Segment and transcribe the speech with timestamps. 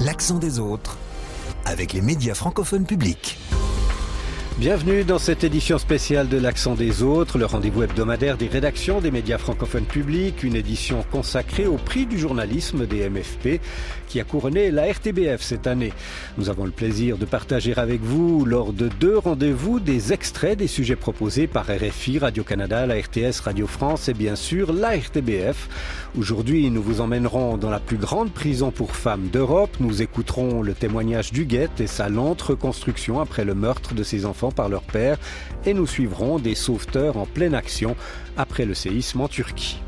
[0.00, 0.96] L'accent des autres
[1.64, 3.38] avec les médias francophones publics.
[4.58, 9.10] Bienvenue dans cette édition spéciale de l'Accent des autres, le rendez-vous hebdomadaire des rédactions des
[9.10, 13.60] médias francophones publics, une édition consacrée au prix du journalisme des MFP
[14.06, 15.92] qui a couronné la RTBF cette année.
[16.36, 20.66] Nous avons le plaisir de partager avec vous lors de deux rendez-vous des extraits des
[20.66, 25.68] sujets proposés par RFI, Radio-Canada, la RTS, Radio France et bien sûr la RTBF.
[26.18, 29.76] Aujourd'hui, nous vous emmènerons dans la plus grande prison pour femmes d'Europe.
[29.78, 31.46] Nous écouterons le témoignage du
[31.78, 35.18] et sa lente reconstruction après le meurtre de ses enfants par leur père
[35.66, 37.96] et nous suivrons des sauveteurs en pleine action
[38.36, 39.78] après le séisme en Turquie.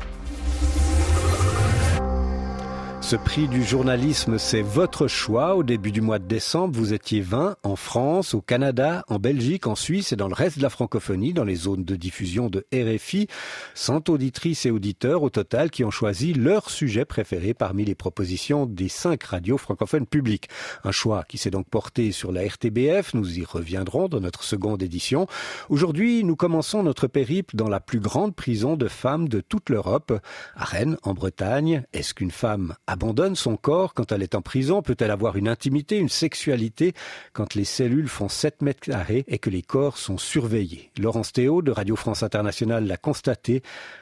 [3.13, 5.55] Ce prix du journalisme, c'est votre choix.
[5.55, 9.67] Au début du mois de décembre, vous étiez 20 en France, au Canada, en Belgique,
[9.67, 12.65] en Suisse et dans le reste de la francophonie, dans les zones de diffusion de
[12.73, 13.27] RFI.
[13.75, 18.65] 100 auditrices et auditeurs au total qui ont choisi leur sujet préféré parmi les propositions
[18.65, 20.49] des cinq radios francophones publiques.
[20.83, 23.13] Un choix qui s'est donc porté sur la RTBF.
[23.13, 25.27] Nous y reviendrons dans notre seconde édition.
[25.69, 30.19] Aujourd'hui, nous commençons notre périple dans la plus grande prison de femmes de toute l'Europe,
[30.55, 31.83] à Rennes, en Bretagne.
[31.93, 32.73] Est-ce qu'une femme
[33.03, 36.93] abandonne son corps quand elle est en prison Peut-elle avoir une intimité, une sexualité
[37.33, 40.89] quand les cellules font 7 mètres carrés et que les corps sont surveillés?
[40.97, 43.61] Laurence Théo de Radio France Internationale l'a constaté.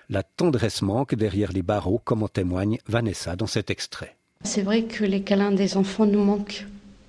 [0.10, 4.16] La tendresse manque derrière les barreaux, comme en témoigne Vanessa dans cet extrait.
[4.44, 6.68] C'est vrai que les câlins des enfants nous manquent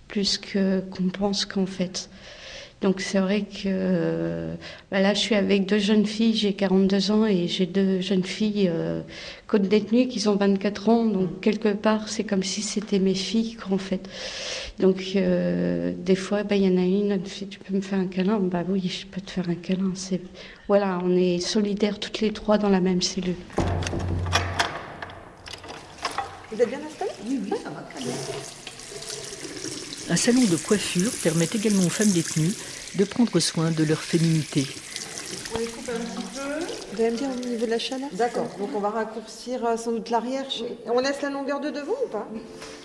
[0.09, 2.09] plus que qu'on pense qu'en fait.
[2.83, 4.49] Donc c'est vrai que
[4.91, 8.25] bah là, je suis avec deux jeunes filles, j'ai 42 ans et j'ai deux jeunes
[8.25, 9.03] filles euh,
[9.47, 11.05] côte détenues qui ont 24 ans.
[11.05, 14.09] Donc quelque part, c'est comme si c'était mes filles en fait.
[14.81, 17.73] Donc euh, des fois, bah, il y en a une, elle me fait, tu peux
[17.73, 18.41] me faire un câlin?
[18.41, 19.93] Bah oui, je peux te faire un câlin.
[19.95, 20.21] C'est
[20.67, 23.37] voilà, on est solidaires toutes les trois dans la même cellule.
[26.51, 27.13] Vous êtes bien installés?
[27.29, 28.13] Oui, oui, ça va très bien.
[30.11, 32.53] Un salon de coiffure permet également aux femmes détenues
[32.97, 34.67] de prendre soin de leur féminité.
[35.55, 36.95] On les coupe un petit peu.
[36.95, 38.49] Vous allez me dire au niveau de la chaleur D'accord.
[38.59, 40.45] Donc on va raccourcir euh, sans doute l'arrière.
[40.87, 42.29] On laisse la longueur de devant ou pas?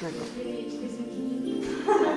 [0.01, 0.27] D'accord.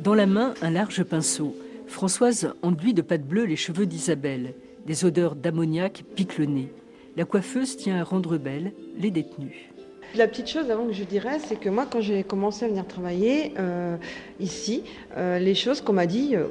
[0.00, 1.54] Dans la main, un large pinceau.
[1.86, 4.54] Françoise enduit de pâte bleue les cheveux d'Isabelle.
[4.86, 6.72] Des odeurs d'ammoniac piquent le nez.
[7.16, 9.72] La coiffeuse tient à rendre belle les détenues.
[10.14, 12.86] La petite chose avant que je dirais, c'est que moi, quand j'ai commencé à venir
[12.86, 13.96] travailler euh,
[14.40, 14.82] ici,
[15.16, 16.46] euh, les choses qu'on m'a dit, euh,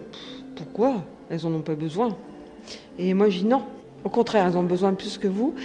[0.56, 2.16] pourquoi Elles n'en ont pas besoin.
[2.98, 3.64] Et moi, je dis non.
[4.04, 5.56] Au contraire, elles ont besoin plus que vous.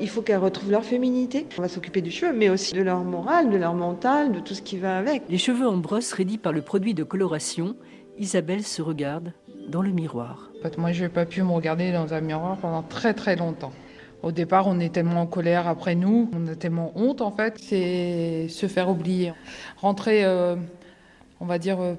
[0.00, 1.46] il faut qu'elles retrouvent leur féminité.
[1.56, 4.54] On va s'occuper du cheveu, mais aussi de leur morale, de leur mental, de tout
[4.54, 5.22] ce qui va avec.
[5.28, 7.76] Les cheveux en brosse raidis par le produit de coloration,
[8.18, 9.32] Isabelle se regarde
[9.68, 10.50] dans le miroir.
[10.58, 13.36] En fait, moi, je n'ai pas pu me regarder dans un miroir pendant très très
[13.36, 13.72] longtemps.
[14.22, 17.58] Au départ, on est tellement en colère après nous, on a tellement honte en fait,
[17.58, 19.34] c'est se faire oublier.
[19.76, 20.56] Rentrer, euh,
[21.40, 21.94] on va dire, euh,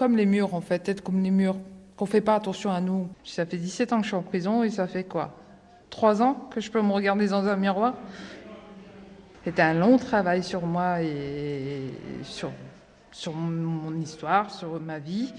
[0.00, 1.56] comme les murs en fait, être comme les murs,
[1.98, 3.10] qu'on fait pas attention à nous.
[3.22, 5.36] Ça fait 17 ans que je suis en prison et ça fait quoi?
[5.90, 7.92] 3 ans que je peux me regarder dans un miroir?
[9.44, 11.82] C'était un long travail sur moi et
[12.22, 12.50] sur,
[13.12, 15.34] sur mon histoire, sur ma vie.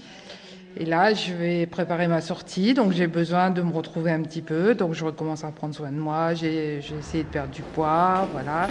[0.76, 4.42] Et là, je vais préparer ma sortie, donc j'ai besoin de me retrouver un petit
[4.42, 4.76] peu.
[4.76, 8.68] Donc je recommence à prendre soin de moi, j'ai essayé de perdre du poids, voilà.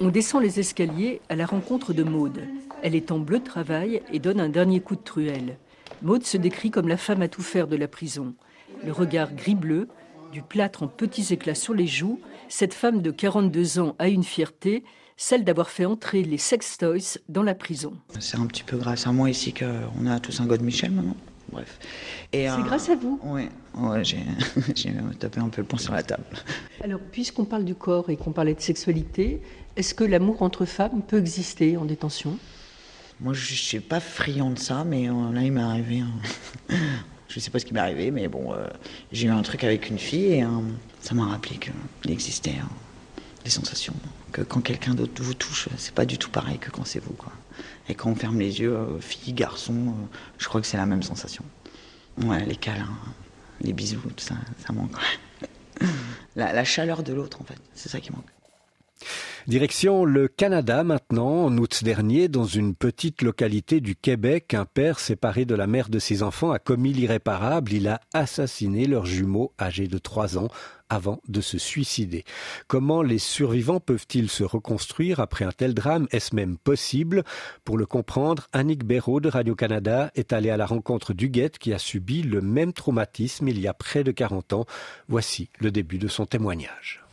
[0.00, 2.42] On descend les escaliers à la rencontre de Maude.
[2.82, 5.58] Elle est en bleu de travail et donne un dernier coup de truelle.
[6.02, 8.34] Maude se décrit comme la femme à tout faire de la prison.
[8.84, 9.88] Le regard gris-bleu,
[10.32, 14.24] du plâtre en petits éclats sur les joues, cette femme de 42 ans a une
[14.24, 14.84] fierté,
[15.16, 17.94] celle d'avoir fait entrer les sex toys dans la prison.
[18.18, 21.16] C'est un petit peu grâce à moi ici qu'on a tous un God Michel maintenant.
[21.50, 21.78] Bref.
[22.32, 23.48] C'est euh, grâce à vous Oui,
[23.78, 24.04] ouais,
[24.74, 26.24] j'ai tapé un peu le poing sur la table.
[26.82, 29.40] Alors, puisqu'on parle du corps et qu'on parlait de sexualité,
[29.76, 32.36] est-ce que l'amour entre femmes peut exister en détention?
[33.20, 36.02] Moi, je ne suis pas friand de ça, mais euh, là, il m'est arrivé.
[36.68, 36.74] je
[37.36, 38.66] ne sais pas ce qui m'est arrivé, mais bon, euh,
[39.12, 40.44] j'ai eu un truc avec une fille et
[41.00, 42.56] ça m'a rappelé qu'il existait
[43.44, 43.94] des sensations
[44.36, 47.14] que quand quelqu'un d'autre vous touche, c'est pas du tout pareil que quand c'est vous.
[47.14, 47.32] Quoi.
[47.88, 50.84] Et quand on ferme les yeux, euh, fille, garçon, euh, je crois que c'est la
[50.84, 51.42] même sensation.
[52.22, 52.98] Ouais, les câlins,
[53.62, 54.34] les bisous, tout ça,
[54.66, 54.92] ça manque.
[56.36, 58.28] La chaleur de l'autre, en fait, c'est ça qui manque.
[59.46, 61.44] Direction le Canada maintenant.
[61.44, 65.88] En août dernier, dans une petite localité du Québec, un père séparé de la mère
[65.88, 67.72] de ses enfants a commis l'irréparable.
[67.72, 70.48] Il a assassiné leurs jumeaux âgés de 3 ans
[70.88, 72.24] avant de se suicider.
[72.66, 76.08] Comment les survivants peuvent-ils se reconstruire après un tel drame?
[76.10, 77.22] Est-ce même possible?
[77.64, 81.78] Pour le comprendre, Annick Béraud de Radio-Canada est allée à la rencontre d'Huguette qui a
[81.78, 84.66] subi le même traumatisme il y a près de 40 ans.
[85.06, 87.05] Voici le début de son témoignage.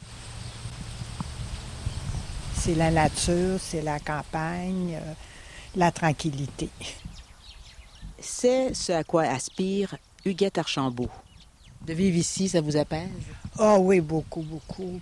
[2.65, 5.13] C'est la nature, c'est la campagne, euh,
[5.75, 6.69] la tranquillité.
[8.17, 11.09] C'est ce à quoi aspire Huguette Archambault.
[11.85, 13.09] De vivre ici, ça vous apaise?
[13.59, 15.01] Ah oui, beaucoup, beaucoup.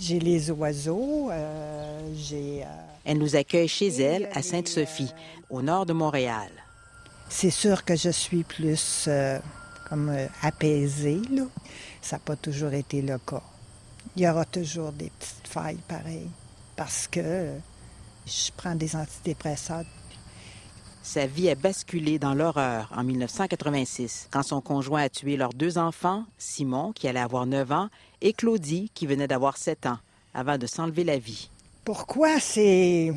[0.00, 2.64] J'ai les oiseaux, euh, j'ai...
[2.64, 2.66] Euh,
[3.04, 5.12] elle nous accueille chez elle, à Sainte-Sophie,
[5.50, 6.50] au nord de Montréal.
[7.28, 9.08] C'est sûr que je suis plus
[9.88, 10.12] comme
[10.42, 11.44] apaisée, là.
[12.02, 13.44] Ça n'a pas toujours été le cas.
[14.16, 16.30] Il y aura toujours des petites failles pareilles
[16.78, 17.48] parce que
[18.24, 19.84] je prends des antidépresseurs.
[21.02, 25.76] Sa vie a basculé dans l'horreur en 1986, quand son conjoint a tué leurs deux
[25.76, 27.88] enfants, Simon, qui allait avoir 9 ans,
[28.20, 29.98] et Claudie, qui venait d'avoir 7 ans,
[30.34, 31.50] avant de s'enlever la vie.
[31.84, 33.12] Pourquoi c'est...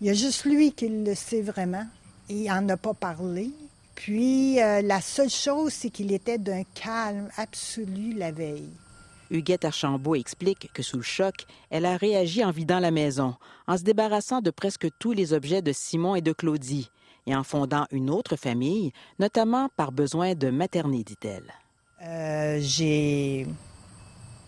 [0.00, 1.86] Il y a juste lui qui le sait vraiment.
[2.28, 3.50] Il n'en a pas parlé.
[3.94, 8.68] Puis euh, la seule chose, c'est qu'il était d'un calme absolu la veille.
[9.34, 11.34] Huguette Archambault explique que sous le choc,
[11.68, 13.34] elle a réagi en vidant la maison,
[13.66, 16.88] en se débarrassant de presque tous les objets de Simon et de Claudie,
[17.26, 21.52] et en fondant une autre famille, notamment par besoin de materner, dit-elle.
[22.02, 23.48] Euh, j'ai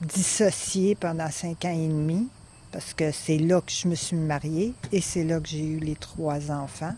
[0.03, 2.29] dissocié pendant cinq ans et demi,
[2.71, 5.81] parce que c'est là que je me suis mariée et c'est là que j'ai eu
[5.81, 6.94] les trois enfants.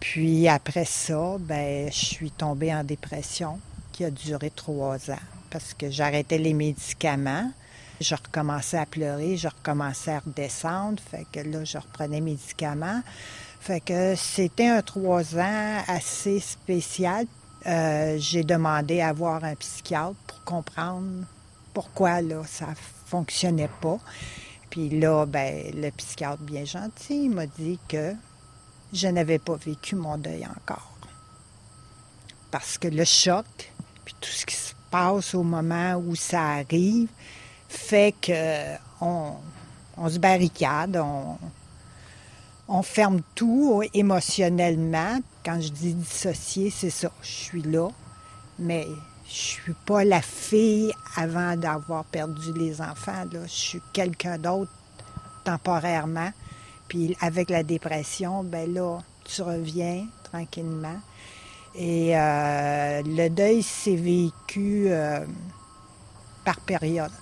[0.00, 3.60] Puis après ça, ben, je suis tombée en dépression
[3.92, 7.52] qui a duré trois ans parce que j'arrêtais les médicaments.
[8.00, 11.00] Je recommençais à pleurer, je recommençais à redescendre.
[11.10, 13.02] Fait que là, je reprenais médicaments.
[13.60, 17.26] Fait que c'était un trois ans assez spécial.
[17.66, 21.24] Euh, j'ai demandé à voir un psychiatre pour comprendre
[21.72, 22.68] pourquoi là, ça
[23.06, 23.98] fonctionnait pas.
[24.70, 28.14] Puis là, ben, le psychiatre bien gentil m'a dit que
[28.92, 30.96] je n'avais pas vécu mon deuil encore.
[32.50, 33.46] Parce que le choc,
[34.04, 34.56] puis tout ce qui
[34.92, 37.08] passe au moment où ça arrive
[37.72, 39.34] fait que on,
[40.08, 41.38] se barricade, on,
[42.68, 45.18] on ferme tout émotionnellement.
[45.44, 47.10] Quand je dis dissocier, c'est ça.
[47.22, 47.88] Je suis là,
[48.58, 48.86] mais
[49.26, 53.24] je suis pas la fille avant d'avoir perdu les enfants.
[53.32, 53.40] Là.
[53.46, 54.70] Je suis quelqu'un d'autre
[55.42, 56.30] temporairement.
[56.88, 61.00] Puis avec la dépression, ben là, tu reviens tranquillement.
[61.74, 65.24] Et euh, le deuil s'est vécu euh,
[66.44, 67.12] par période.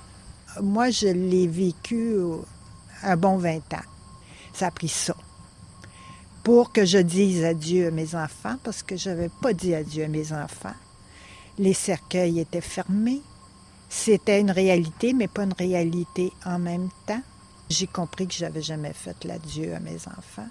[0.60, 2.16] Moi, je l'ai vécu
[3.02, 3.86] un bon 20 ans.
[4.52, 5.14] Ça a pris ça.
[6.42, 10.04] Pour que je dise adieu à mes enfants, parce que je n'avais pas dit adieu
[10.04, 10.74] à mes enfants.
[11.58, 13.20] Les cercueils étaient fermés.
[13.88, 17.22] C'était une réalité, mais pas une réalité en même temps.
[17.68, 20.48] J'ai compris que je n'avais jamais fait l'adieu à mes enfants.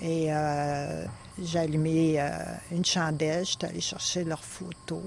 [0.00, 1.04] Et euh,
[1.42, 2.28] j'ai allumé euh,
[2.70, 5.02] une chandelle, j'étais allée chercher leurs photos.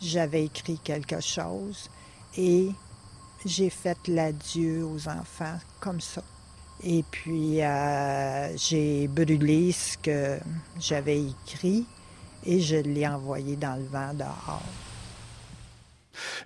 [0.00, 1.88] J'avais écrit quelque chose
[2.36, 2.70] et
[3.44, 6.22] j'ai fait l'adieu aux enfants comme ça.
[6.82, 10.38] Et puis, euh, j'ai brûlé ce que
[10.78, 11.86] j'avais écrit
[12.44, 14.62] et je l'ai envoyé dans le vent dehors.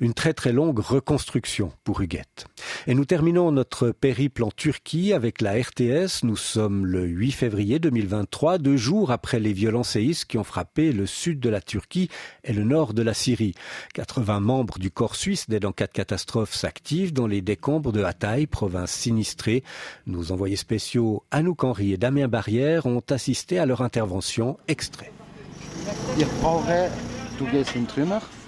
[0.01, 2.47] Une très très longue reconstruction pour Huguette.
[2.87, 6.25] Et nous terminons notre périple en Turquie avec la RTS.
[6.25, 10.93] Nous sommes le 8 février 2023, deux jours après les violents séismes qui ont frappé
[10.93, 12.09] le sud de la Turquie
[12.45, 13.55] et le nord de la Syrie.
[13.95, 18.03] 80 membres du corps suisse d'aide en cas de catastrophe s'activent dans les décombres de
[18.03, 19.63] Hatay, province sinistrée.
[20.07, 24.57] Nos envoyés spéciaux Anouk Henry et Damien Barrière ont assisté à leur intervention.
[24.69, 25.13] Extrait.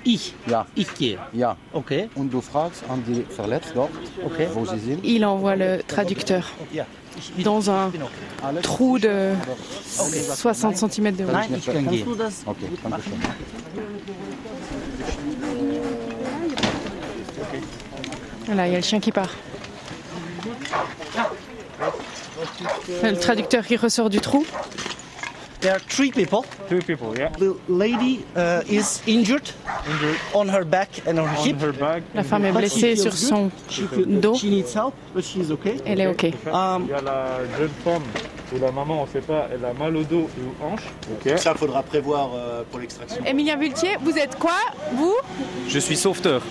[0.05, 0.35] Ich?
[0.47, 0.67] Ja.
[0.75, 1.19] Ich gehe.
[1.33, 1.57] Ja.
[1.73, 2.09] Okay.
[2.15, 3.91] Und du fragst an die Verletzten dort,
[4.25, 4.49] okay.
[4.53, 5.05] wo sie sind?
[5.05, 6.45] Il envoie le traducteur
[7.45, 7.93] dans un
[8.63, 9.35] trou de
[9.85, 11.33] 60 cm de haut.
[11.33, 12.07] Nein, ich kann gehen.
[12.47, 13.21] Okay, danke schön.
[18.47, 19.31] Voilà, il y a le chien qui part.
[23.03, 24.45] Le traducteur qui ressort du trou.
[25.63, 26.45] There are three people.
[26.69, 27.29] Two people, yeah.
[27.39, 29.49] The lady uh, is injured,
[29.89, 31.61] Injured on her back and on her on hip.
[31.61, 32.03] her back.
[32.15, 33.49] La femme est blessée she sur son
[34.21, 34.35] dos.
[34.35, 35.77] she needs help, but she's okay.
[35.87, 36.25] Elle est OK.
[36.53, 38.03] Um, Il y a la jeune femme
[38.53, 40.83] ou la maman, on ne sait pas, elle a mal au dos et aux hanches.
[41.13, 41.39] Ok.
[41.39, 43.25] Ça, faudra prévoir euh, pour l'extraction.
[43.25, 44.59] Emilien Vultier, vous êtes quoi,
[44.95, 45.15] vous?
[45.69, 46.43] Je suis sauveteur.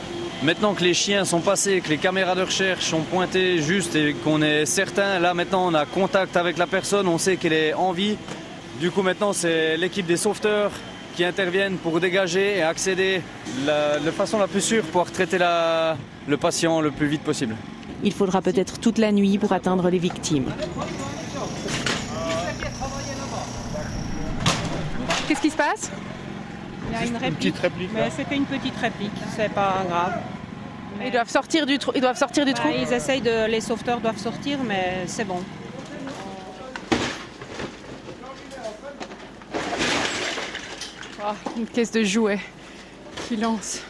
[0.42, 4.14] Maintenant que les chiens sont passés, que les caméras de recherche sont pointées juste et
[4.24, 7.74] qu'on est certain, là maintenant on a contact avec la personne, on sait qu'elle est
[7.74, 8.18] en vie.
[8.82, 10.72] Du coup maintenant c'est l'équipe des sauveteurs
[11.16, 13.22] qui interviennent pour dégager et accéder
[13.68, 17.56] de façon la plus sûre pour traiter le patient le plus vite possible.
[18.04, 20.52] Il faudra peut-être toute la nuit pour atteindre les victimes.
[25.28, 25.92] Qu'est-ce qui se passe?
[26.90, 27.92] Il y a une, petite réplique.
[27.94, 30.14] Mais c'était une petite réplique, c'est pas grave.
[31.06, 31.92] ils doivent sortir du trou.
[31.94, 32.68] Ils doivent sortir du trou.
[32.76, 35.40] ils essayent de, les sauveteurs doivent sortir, mais c'est bon.
[41.32, 42.40] Oh, une caisse de jouets
[43.28, 43.82] qui lance.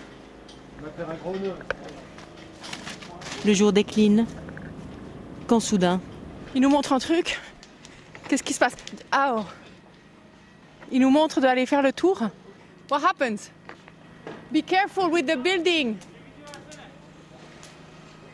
[3.45, 4.27] Le jour décline.
[5.47, 5.99] Quand soudain.
[6.53, 7.39] Il nous montre un truc.
[8.27, 8.75] Qu'est-ce qui se passe?
[9.11, 9.45] Ah oh.
[10.91, 12.21] Il nous montre d'aller faire le tour.
[12.91, 13.49] What happens?
[14.51, 15.95] Be careful with the building.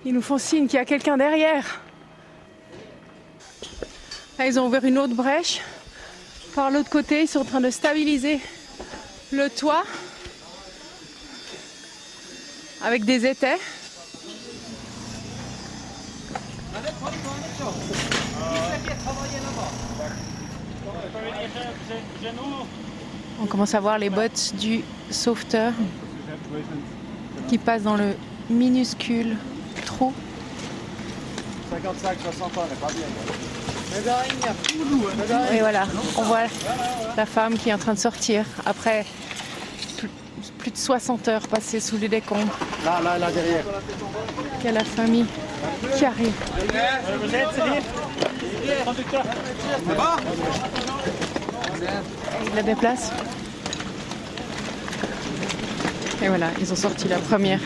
[0.03, 1.81] Ils nous font signe qu'il y a quelqu'un derrière.
[4.37, 5.61] Là, ils ont ouvert une autre brèche.
[6.55, 8.39] Par l'autre côté, ils sont en train de stabiliser
[9.31, 9.83] le toit
[12.83, 13.57] avec des étais.
[23.39, 24.81] On commence à voir les bottes du
[25.11, 25.73] sauveteur
[27.47, 28.15] qui passent dans le
[28.49, 29.37] minuscule
[29.85, 30.13] trou.
[31.69, 33.56] 55, 60 ans, pas bien.
[35.51, 35.85] Et voilà,
[36.17, 36.47] on voit
[37.15, 39.05] la femme qui est en train de sortir après
[40.57, 42.57] plus de 60 heures passées sous les décombres.
[42.85, 43.63] Là, là, là, derrière.
[44.65, 45.25] A la famille
[45.95, 46.33] qui arrive.
[52.45, 53.11] Il la déplace.
[56.21, 57.59] Et voilà, ils ont sorti la première.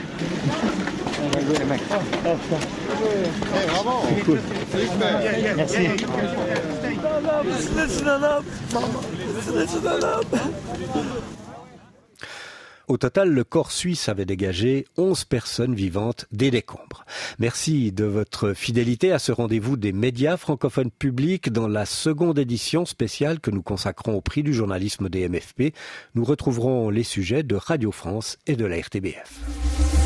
[12.88, 17.06] Au total, le corps suisse avait dégagé 11 personnes vivantes des décombres.
[17.40, 22.86] Merci de votre fidélité à ce rendez-vous des médias francophones publics dans la seconde édition
[22.86, 25.74] spéciale que nous consacrons au prix du journalisme des MFP.
[26.16, 30.01] Nous retrouverons les sujets de Radio France et de la RTBF.